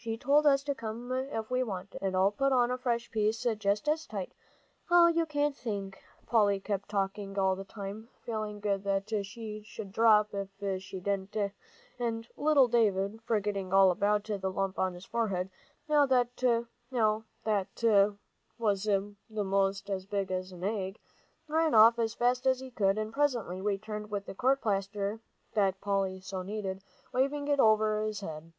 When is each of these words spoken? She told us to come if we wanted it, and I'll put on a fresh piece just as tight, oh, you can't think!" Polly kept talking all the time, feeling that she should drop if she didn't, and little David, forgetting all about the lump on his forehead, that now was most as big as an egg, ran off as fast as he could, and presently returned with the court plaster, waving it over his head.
She 0.00 0.16
told 0.16 0.46
us 0.46 0.62
to 0.62 0.76
come 0.76 1.10
if 1.10 1.50
we 1.50 1.64
wanted 1.64 1.94
it, 1.96 2.02
and 2.02 2.14
I'll 2.14 2.30
put 2.30 2.52
on 2.52 2.70
a 2.70 2.78
fresh 2.78 3.10
piece 3.10 3.44
just 3.58 3.88
as 3.88 4.06
tight, 4.06 4.30
oh, 4.92 5.08
you 5.08 5.26
can't 5.26 5.56
think!" 5.56 6.00
Polly 6.24 6.60
kept 6.60 6.88
talking 6.88 7.36
all 7.36 7.56
the 7.56 7.64
time, 7.64 8.08
feeling 8.24 8.60
that 8.60 9.24
she 9.26 9.60
should 9.64 9.90
drop 9.90 10.28
if 10.32 10.80
she 10.84 11.00
didn't, 11.00 11.36
and 11.98 12.28
little 12.36 12.68
David, 12.68 13.20
forgetting 13.24 13.72
all 13.72 13.90
about 13.90 14.22
the 14.22 14.52
lump 14.52 14.78
on 14.78 14.94
his 14.94 15.04
forehead, 15.04 15.50
that 15.88 16.66
now 16.92 17.24
was 18.56 18.86
most 19.28 19.90
as 19.90 20.06
big 20.06 20.30
as 20.30 20.52
an 20.52 20.62
egg, 20.62 21.00
ran 21.48 21.74
off 21.74 21.98
as 21.98 22.14
fast 22.14 22.46
as 22.46 22.60
he 22.60 22.70
could, 22.70 22.98
and 22.98 23.12
presently 23.12 23.60
returned 23.60 24.12
with 24.12 24.26
the 24.26 24.34
court 24.36 24.60
plaster, 24.62 25.18
waving 25.56 27.48
it 27.48 27.58
over 27.58 28.04
his 28.04 28.20
head. 28.20 28.52